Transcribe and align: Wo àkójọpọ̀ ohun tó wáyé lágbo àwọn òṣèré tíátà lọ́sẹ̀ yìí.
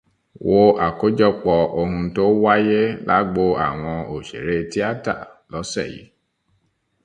Wo 0.47 0.59
àkójọpọ̀ 0.85 1.57
ohun 1.79 2.05
tó 2.15 2.23
wáyé 2.43 2.79
lágbo 3.07 3.43
àwọn 3.67 3.95
òṣèré 4.13 4.55
tíátà 4.71 5.13
lọ́sẹ̀ 5.51 5.87
yìí. 5.93 6.07